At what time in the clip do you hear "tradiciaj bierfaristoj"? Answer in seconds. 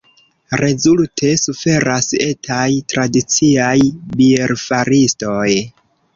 2.95-5.47